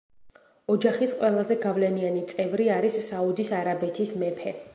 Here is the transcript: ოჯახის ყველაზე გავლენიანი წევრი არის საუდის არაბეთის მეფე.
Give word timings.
ოჯახის 0.75 1.13
ყველაზე 1.19 1.57
გავლენიანი 1.67 2.25
წევრი 2.33 2.71
არის 2.79 2.99
საუდის 3.11 3.53
არაბეთის 3.61 4.17
მეფე. 4.25 4.61